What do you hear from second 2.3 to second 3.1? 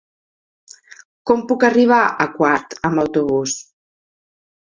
Quart amb